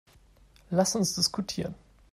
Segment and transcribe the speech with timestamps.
[0.71, 1.75] Lass uns diskutieren.